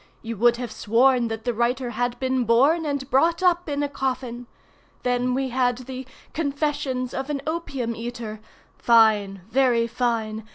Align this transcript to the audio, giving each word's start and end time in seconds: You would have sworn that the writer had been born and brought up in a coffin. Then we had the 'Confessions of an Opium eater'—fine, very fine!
You 0.23 0.35
would 0.37 0.57
have 0.57 0.71
sworn 0.71 1.27
that 1.27 1.45
the 1.45 1.53
writer 1.53 1.91
had 1.91 2.17
been 2.19 2.43
born 2.43 2.87
and 2.87 3.07
brought 3.11 3.43
up 3.43 3.69
in 3.69 3.83
a 3.83 3.87
coffin. 3.87 4.47
Then 5.03 5.35
we 5.35 5.49
had 5.49 5.77
the 5.77 6.07
'Confessions 6.33 7.13
of 7.13 7.29
an 7.29 7.39
Opium 7.45 7.95
eater'—fine, 7.95 9.41
very 9.47 9.85
fine! 9.85 10.47